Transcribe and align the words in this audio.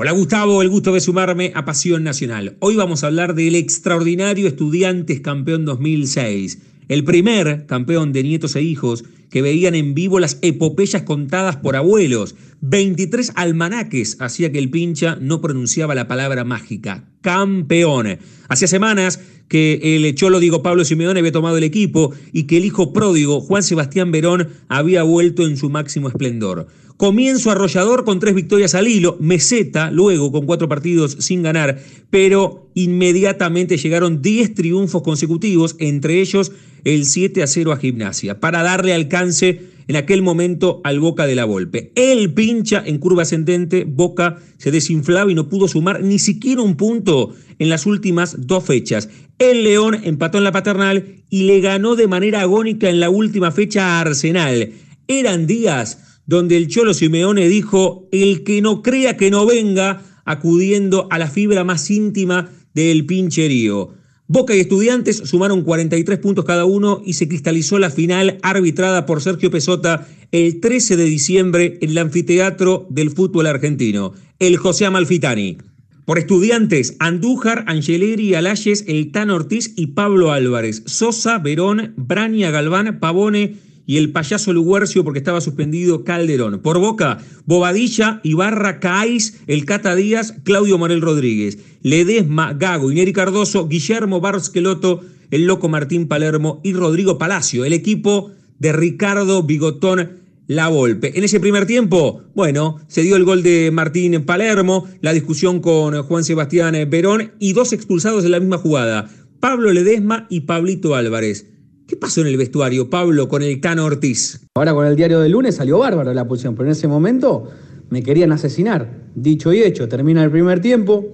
Hola 0.00 0.12
Gustavo, 0.12 0.62
el 0.62 0.68
gusto 0.68 0.92
de 0.92 1.00
sumarme 1.00 1.50
a 1.56 1.64
Pasión 1.64 2.04
Nacional. 2.04 2.56
Hoy 2.60 2.76
vamos 2.76 3.02
a 3.02 3.08
hablar 3.08 3.34
del 3.34 3.56
extraordinario 3.56 4.46
Estudiantes 4.46 5.18
Campeón 5.18 5.64
2006, 5.64 6.60
el 6.86 7.02
primer 7.02 7.66
campeón 7.66 8.12
de 8.12 8.22
nietos 8.22 8.54
e 8.54 8.62
hijos 8.62 9.02
que 9.28 9.42
veían 9.42 9.74
en 9.74 9.94
vivo 9.94 10.20
las 10.20 10.38
epopeyas 10.40 11.02
contadas 11.02 11.56
por 11.56 11.74
abuelos. 11.74 12.36
23 12.60 13.32
almanaques 13.34 14.18
hacía 14.20 14.52
que 14.52 14.60
el 14.60 14.70
pincha 14.70 15.18
no 15.20 15.40
pronunciaba 15.40 15.96
la 15.96 16.06
palabra 16.06 16.44
mágica, 16.44 17.08
campeón. 17.20 18.20
Hacía 18.48 18.68
semanas 18.68 19.18
que 19.48 19.80
el 19.96 20.14
cholo 20.14 20.38
Diego 20.38 20.62
Pablo 20.62 20.84
Simeone 20.84 21.18
había 21.18 21.32
tomado 21.32 21.56
el 21.56 21.64
equipo 21.64 22.14
y 22.32 22.44
que 22.44 22.58
el 22.58 22.64
hijo 22.64 22.92
pródigo 22.92 23.40
Juan 23.40 23.64
Sebastián 23.64 24.12
Verón 24.12 24.50
había 24.68 25.02
vuelto 25.02 25.44
en 25.44 25.56
su 25.56 25.70
máximo 25.70 26.06
esplendor. 26.06 26.68
Comienzo 26.98 27.52
arrollador 27.52 28.04
con 28.04 28.18
tres 28.18 28.34
victorias 28.34 28.74
al 28.74 28.88
hilo, 28.88 29.16
meseta 29.20 29.92
luego 29.92 30.32
con 30.32 30.46
cuatro 30.46 30.68
partidos 30.68 31.16
sin 31.20 31.44
ganar, 31.44 31.80
pero 32.10 32.72
inmediatamente 32.74 33.76
llegaron 33.76 34.20
10 34.20 34.54
triunfos 34.54 35.02
consecutivos, 35.02 35.76
entre 35.78 36.20
ellos 36.20 36.50
el 36.82 37.04
7 37.04 37.44
a 37.44 37.46
0 37.46 37.70
a 37.70 37.76
Gimnasia, 37.76 38.40
para 38.40 38.64
darle 38.64 38.94
alcance 38.94 39.60
en 39.86 39.94
aquel 39.94 40.22
momento 40.22 40.80
al 40.82 40.98
Boca 40.98 41.28
de 41.28 41.36
la 41.36 41.44
Volpe. 41.44 41.92
El 41.94 42.34
pincha 42.34 42.82
en 42.84 42.98
curva 42.98 43.22
ascendente, 43.22 43.84
Boca 43.84 44.40
se 44.56 44.72
desinflaba 44.72 45.30
y 45.30 45.36
no 45.36 45.48
pudo 45.48 45.68
sumar 45.68 46.02
ni 46.02 46.18
siquiera 46.18 46.62
un 46.62 46.76
punto 46.76 47.32
en 47.60 47.68
las 47.68 47.86
últimas 47.86 48.48
dos 48.48 48.64
fechas. 48.64 49.08
El 49.38 49.62
León 49.62 50.00
empató 50.02 50.38
en 50.38 50.44
la 50.44 50.50
paternal 50.50 51.22
y 51.30 51.44
le 51.44 51.60
ganó 51.60 51.94
de 51.94 52.08
manera 52.08 52.40
agónica 52.40 52.90
en 52.90 52.98
la 52.98 53.08
última 53.08 53.52
fecha 53.52 53.86
a 53.86 54.00
Arsenal. 54.00 54.72
Eran 55.06 55.46
días 55.46 56.07
donde 56.28 56.58
el 56.58 56.68
Cholo 56.68 56.92
Simeone 56.92 57.48
dijo, 57.48 58.06
el 58.12 58.44
que 58.44 58.60
no 58.60 58.82
crea 58.82 59.16
que 59.16 59.30
no 59.30 59.46
venga, 59.46 60.02
acudiendo 60.26 61.08
a 61.10 61.18
la 61.18 61.28
fibra 61.28 61.64
más 61.64 61.90
íntima 61.90 62.50
del 62.74 63.06
pincherío. 63.06 63.94
Boca 64.26 64.54
y 64.54 64.60
Estudiantes 64.60 65.22
sumaron 65.24 65.62
43 65.62 66.18
puntos 66.18 66.44
cada 66.44 66.66
uno 66.66 67.00
y 67.02 67.14
se 67.14 67.28
cristalizó 67.28 67.78
la 67.78 67.88
final 67.88 68.38
arbitrada 68.42 69.06
por 69.06 69.22
Sergio 69.22 69.50
Pesota 69.50 70.06
el 70.30 70.60
13 70.60 70.98
de 70.98 71.04
diciembre 71.04 71.78
en 71.80 71.90
el 71.90 71.98
anfiteatro 71.98 72.86
del 72.90 73.10
fútbol 73.10 73.46
argentino, 73.46 74.12
el 74.38 74.58
José 74.58 74.84
Amalfitani. 74.84 75.56
Por 76.04 76.18
Estudiantes, 76.18 76.94
Andújar, 76.98 77.64
Angeleri, 77.66 78.34
Alayes, 78.34 78.84
El 78.86 79.12
Tan 79.12 79.30
Ortiz 79.30 79.72
y 79.76 79.88
Pablo 79.88 80.30
Álvarez, 80.32 80.82
Sosa, 80.84 81.38
Verón, 81.38 81.94
Brania, 81.96 82.50
Galván, 82.50 83.00
Pavone 83.00 83.56
y 83.88 83.96
el 83.96 84.12
payaso 84.12 84.52
Luguercio 84.52 85.02
porque 85.02 85.18
estaba 85.18 85.40
suspendido 85.40 86.04
Calderón. 86.04 86.60
Por 86.60 86.78
Boca, 86.78 87.24
Bobadilla, 87.46 88.20
Ibarra, 88.22 88.80
Caís, 88.80 89.40
el 89.46 89.64
Cata 89.64 89.96
Díaz, 89.96 90.34
Claudio 90.44 90.76
Morel 90.76 91.00
Rodríguez, 91.00 91.58
Ledesma, 91.80 92.52
Gago, 92.52 92.92
Ineri 92.92 93.14
Cardoso, 93.14 93.66
Guillermo 93.66 94.20
Barsqueloto, 94.20 95.00
el 95.30 95.46
Loco 95.46 95.70
Martín 95.70 96.06
Palermo 96.06 96.60
y 96.62 96.74
Rodrigo 96.74 97.16
Palacio, 97.16 97.64
el 97.64 97.72
equipo 97.72 98.30
de 98.58 98.74
Ricardo 98.74 99.42
Bigotón 99.42 100.18
La 100.46 100.68
Volpe. 100.68 101.16
En 101.16 101.24
ese 101.24 101.40
primer 101.40 101.64
tiempo, 101.64 102.24
bueno, 102.34 102.82
se 102.88 103.00
dio 103.00 103.16
el 103.16 103.24
gol 103.24 103.42
de 103.42 103.70
Martín 103.72 104.22
Palermo, 104.26 104.86
la 105.00 105.14
discusión 105.14 105.60
con 105.60 106.02
Juan 106.02 106.24
Sebastián 106.24 106.76
Verón 106.90 107.32
y 107.38 107.54
dos 107.54 107.72
expulsados 107.72 108.26
en 108.26 108.32
la 108.32 108.40
misma 108.40 108.58
jugada, 108.58 109.08
Pablo 109.40 109.72
Ledesma 109.72 110.26
y 110.28 110.40
Pablito 110.40 110.94
Álvarez. 110.94 111.46
¿Qué 111.88 111.96
pasó 111.96 112.20
en 112.20 112.26
el 112.26 112.36
vestuario, 112.36 112.90
Pablo, 112.90 113.30
con 113.30 113.42
el 113.42 113.60
Cano 113.60 113.86
Ortiz? 113.86 114.42
Ahora 114.56 114.74
con 114.74 114.86
el 114.86 114.94
diario 114.94 115.20
de 115.20 115.30
lunes 115.30 115.54
salió 115.54 115.78
bárbaro 115.78 116.12
la 116.12 116.28
posición, 116.28 116.54
pero 116.54 116.66
en 116.66 116.72
ese 116.72 116.86
momento 116.86 117.44
me 117.88 118.02
querían 118.02 118.30
asesinar. 118.30 119.06
Dicho 119.14 119.54
y 119.54 119.62
hecho, 119.62 119.88
termina 119.88 120.22
el 120.22 120.30
primer 120.30 120.60
tiempo, 120.60 121.06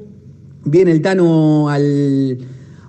viene 0.64 0.90
el 0.90 1.00
Tano 1.00 1.68
al, 1.68 2.38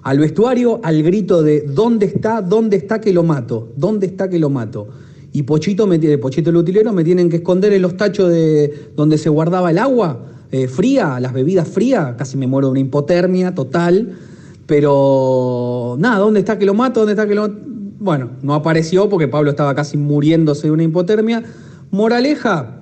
al 0.01 0.17
vestuario 0.17 0.79
al 0.83 1.03
grito 1.03 1.43
de 1.43 1.61
¿dónde 1.61 2.07
está? 2.07 2.41
¿Dónde 2.41 2.77
está 2.77 2.99
que 2.99 3.13
lo 3.13 3.21
mato? 3.21 3.71
¿Dónde 3.75 4.07
está 4.07 4.31
que 4.31 4.39
lo 4.39 4.49
mato? 4.49 4.87
Y 5.31 5.43
Pochito, 5.43 5.85
me, 5.85 5.99
Pochito 6.17 6.49
el 6.49 6.55
utilero 6.55 6.91
me 6.91 7.03
tienen 7.03 7.29
que 7.29 7.35
esconder 7.35 7.71
en 7.71 7.83
los 7.83 7.95
tachos 7.95 8.31
de 8.31 8.89
donde 8.95 9.19
se 9.19 9.29
guardaba 9.29 9.69
el 9.69 9.77
agua 9.77 10.25
eh, 10.51 10.67
fría, 10.67 11.19
las 11.19 11.33
bebidas 11.33 11.67
frías, 11.67 12.15
casi 12.17 12.35
me 12.35 12.47
muero 12.47 12.69
de 12.69 12.71
una 12.71 12.79
hipotermia 12.79 13.53
total. 13.53 14.17
Pero 14.65 15.95
nada, 15.99 16.17
¿dónde 16.17 16.39
está 16.39 16.57
que 16.57 16.65
lo 16.65 16.73
mato? 16.73 17.01
¿Dónde 17.01 17.13
está 17.13 17.27
que 17.27 17.35
lo 17.35 17.74
bueno, 17.99 18.31
no 18.41 18.53
apareció 18.53 19.09
porque 19.09 19.27
Pablo 19.27 19.51
estaba 19.51 19.75
casi 19.75 19.97
muriéndose 19.97 20.67
de 20.67 20.71
una 20.71 20.83
hipotermia. 20.83 21.43
Moraleja, 21.91 22.81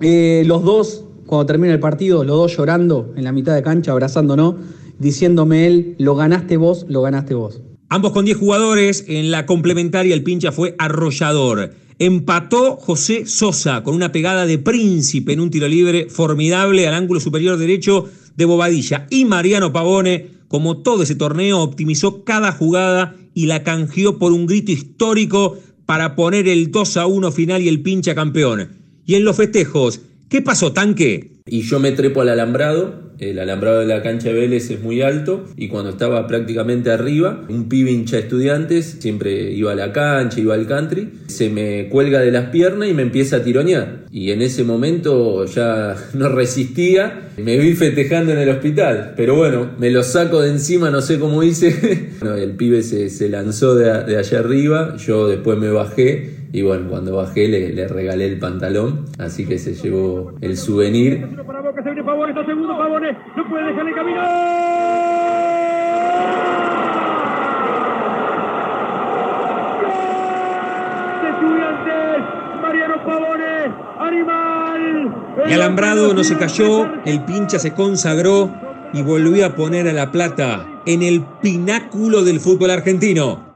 eh, 0.00 0.42
los 0.46 0.64
dos, 0.64 1.04
cuando 1.26 1.46
termina 1.46 1.72
el 1.72 1.80
partido, 1.80 2.24
los 2.24 2.36
dos 2.36 2.56
llorando 2.56 3.12
en 3.16 3.24
la 3.24 3.32
mitad 3.32 3.54
de 3.54 3.62
cancha, 3.62 3.92
abrazándonos, 3.92 4.56
diciéndome 4.98 5.66
él, 5.66 5.94
lo 5.98 6.14
ganaste 6.14 6.56
vos, 6.56 6.86
lo 6.88 7.02
ganaste 7.02 7.34
vos. 7.34 7.62
Ambos 7.88 8.12
con 8.12 8.24
10 8.24 8.36
jugadores, 8.36 9.04
en 9.08 9.30
la 9.30 9.46
complementaria 9.46 10.14
el 10.14 10.22
pincha 10.22 10.52
fue 10.52 10.76
arrollador. 10.78 11.74
Empató 11.98 12.76
José 12.76 13.26
Sosa 13.26 13.82
con 13.82 13.94
una 13.94 14.12
pegada 14.12 14.46
de 14.46 14.58
príncipe 14.58 15.32
en 15.32 15.40
un 15.40 15.50
tiro 15.50 15.68
libre 15.68 16.08
formidable 16.08 16.86
al 16.88 16.94
ángulo 16.94 17.20
superior 17.20 17.58
derecho 17.58 18.08
de 18.36 18.44
Bobadilla. 18.44 19.06
Y 19.10 19.24
Mariano 19.24 19.72
Pavone, 19.72 20.28
como 20.48 20.78
todo 20.78 21.02
ese 21.02 21.14
torneo, 21.14 21.58
optimizó 21.58 22.24
cada 22.24 22.52
jugada 22.52 23.16
y 23.34 23.46
la 23.46 23.62
canjeó 23.62 24.18
por 24.18 24.32
un 24.32 24.46
grito 24.46 24.72
histórico 24.72 25.58
para 25.86 26.14
poner 26.14 26.48
el 26.48 26.70
2 26.70 26.96
a 26.98 27.06
1 27.06 27.32
final 27.32 27.62
y 27.62 27.68
el 27.68 27.82
pincha 27.82 28.14
campeón. 28.14 28.70
Y 29.06 29.14
en 29.14 29.24
los 29.24 29.36
festejos, 29.36 30.02
¿qué 30.28 30.42
pasó, 30.42 30.72
tanque? 30.72 31.39
Y 31.46 31.62
yo 31.62 31.80
me 31.80 31.92
trepo 31.92 32.22
al 32.22 32.28
alambrado. 32.28 33.10
El 33.18 33.38
alambrado 33.38 33.80
de 33.80 33.86
la 33.86 34.02
cancha 34.02 34.28
de 34.28 34.34
Vélez 34.34 34.70
es 34.70 34.80
muy 34.80 35.02
alto. 35.02 35.44
Y 35.56 35.68
cuando 35.68 35.90
estaba 35.90 36.26
prácticamente 36.26 36.90
arriba, 36.90 37.44
un 37.48 37.68
pibe 37.68 37.90
hincha 37.90 38.18
estudiantes, 38.18 38.96
siempre 39.00 39.52
iba 39.52 39.72
a 39.72 39.74
la 39.74 39.92
cancha, 39.92 40.40
iba 40.40 40.54
al 40.54 40.66
country, 40.66 41.10
se 41.26 41.50
me 41.50 41.88
cuelga 41.90 42.20
de 42.20 42.30
las 42.30 42.48
piernas 42.48 42.88
y 42.88 42.94
me 42.94 43.02
empieza 43.02 43.36
a 43.36 43.42
tironear. 43.42 44.06
Y 44.10 44.30
en 44.30 44.40
ese 44.42 44.64
momento 44.64 45.44
ya 45.44 45.94
no 46.14 46.28
resistía, 46.28 47.30
me 47.36 47.58
vi 47.58 47.74
festejando 47.74 48.32
en 48.32 48.38
el 48.38 48.48
hospital, 48.48 49.14
pero 49.16 49.36
bueno, 49.36 49.70
me 49.78 49.90
lo 49.90 50.02
saco 50.02 50.40
de 50.40 50.50
encima, 50.50 50.90
no 50.90 51.02
sé 51.02 51.18
cómo 51.18 51.42
hice. 51.42 52.10
el 52.22 52.52
pibe 52.56 52.82
se, 52.82 53.28
lanzó 53.28 53.74
de, 53.74 54.04
de 54.04 54.16
allá 54.16 54.38
arriba, 54.38 54.96
yo 54.96 55.28
después 55.28 55.58
me 55.58 55.70
bajé. 55.70 56.40
Y 56.52 56.62
bueno, 56.62 56.88
cuando 56.90 57.14
bajé 57.14 57.46
le, 57.46 57.72
le, 57.72 57.86
regalé 57.86 58.26
el 58.26 58.40
pantalón, 58.40 59.04
así 59.18 59.46
que 59.46 59.58
se 59.58 59.74
llevó 59.74 60.34
el 60.40 60.56
souvenir. 60.56 61.28
No 63.36 63.48
puede 63.48 63.64
dejar 63.66 63.88
el 63.88 63.94
camino. 63.94 64.20
Mariano 72.62 73.04
Pavone, 73.04 73.72
animal. 73.98 75.14
El 75.46 75.52
alambrado 75.54 76.14
no 76.14 76.22
se 76.22 76.36
cayó, 76.36 76.86
el 77.04 77.24
pincha 77.24 77.58
se 77.58 77.72
consagró 77.74 78.50
y 78.92 79.02
volvió 79.02 79.46
a 79.46 79.54
poner 79.54 79.88
a 79.88 79.92
La 79.92 80.10
Plata 80.10 80.66
en 80.86 81.02
el 81.02 81.22
pináculo 81.40 82.22
del 82.22 82.40
fútbol 82.40 82.70
argentino. 82.70 83.49